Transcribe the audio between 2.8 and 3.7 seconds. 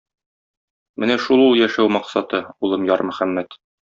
Ярмөхәммәт.